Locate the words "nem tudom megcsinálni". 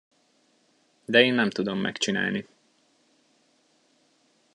1.33-2.47